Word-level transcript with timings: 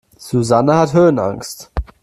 Susanne 0.17 0.77
hat 0.79 0.95
Höhenangst. 0.95 1.69